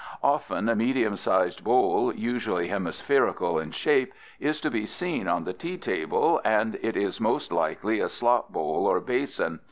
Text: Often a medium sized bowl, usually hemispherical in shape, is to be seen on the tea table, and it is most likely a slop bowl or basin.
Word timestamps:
Often 0.23 0.67
a 0.67 0.75
medium 0.75 1.15
sized 1.15 1.63
bowl, 1.63 2.11
usually 2.15 2.69
hemispherical 2.69 3.59
in 3.59 3.69
shape, 3.69 4.15
is 4.39 4.59
to 4.61 4.71
be 4.71 4.87
seen 4.87 5.27
on 5.27 5.43
the 5.43 5.53
tea 5.53 5.77
table, 5.77 6.41
and 6.43 6.73
it 6.81 6.97
is 6.97 7.21
most 7.21 7.51
likely 7.51 7.99
a 7.99 8.09
slop 8.09 8.51
bowl 8.51 8.87
or 8.87 8.99
basin. 8.99 9.59